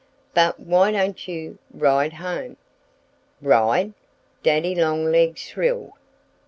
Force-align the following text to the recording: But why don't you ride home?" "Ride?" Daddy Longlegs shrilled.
But 0.33 0.59
why 0.59 0.91
don't 0.91 1.27
you 1.27 1.59
ride 1.71 2.13
home?" 2.13 2.57
"Ride?" 3.39 3.93
Daddy 4.41 4.73
Longlegs 4.73 5.41
shrilled. 5.41 5.91